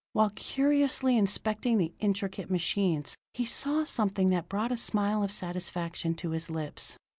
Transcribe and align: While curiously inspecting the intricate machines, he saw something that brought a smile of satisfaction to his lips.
While 0.13 0.31
curiously 0.31 1.15
inspecting 1.15 1.77
the 1.77 1.93
intricate 1.99 2.49
machines, 2.49 3.15
he 3.35 3.45
saw 3.45 3.83
something 3.83 4.31
that 4.31 4.49
brought 4.49 4.71
a 4.71 4.77
smile 4.77 5.21
of 5.21 5.31
satisfaction 5.31 6.15
to 6.15 6.31
his 6.31 6.49
lips. 6.49 6.97